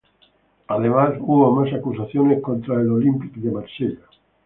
Además, 0.65 1.11
hubo 1.19 1.51
más 1.51 1.71
acusaciones 1.71 2.41
contra 2.41 2.73
el 2.81 2.89
Olympique 2.91 3.39
de 3.39 3.51
Marsella. 3.51 3.99